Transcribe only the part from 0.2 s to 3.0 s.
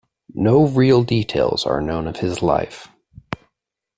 No real details are known of his life.